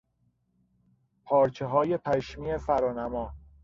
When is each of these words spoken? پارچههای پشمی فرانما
پارچههای 1.25 1.97
پشمی 1.97 2.57
فرانما 2.57 3.33